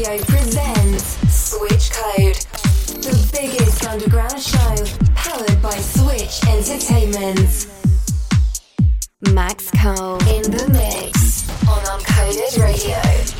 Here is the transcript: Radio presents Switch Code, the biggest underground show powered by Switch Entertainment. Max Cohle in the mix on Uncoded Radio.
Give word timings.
Radio 0.00 0.24
presents 0.24 1.04
Switch 1.30 1.90
Code, 1.90 2.34
the 3.02 3.28
biggest 3.34 3.84
underground 3.84 4.40
show 4.40 4.74
powered 5.14 5.60
by 5.60 5.76
Switch 5.76 6.42
Entertainment. 6.48 7.66
Max 9.34 9.70
Cohle 9.72 10.16
in 10.26 10.42
the 10.50 10.70
mix 10.72 11.46
on 11.68 11.82
Uncoded 11.84 12.62
Radio. 12.62 13.39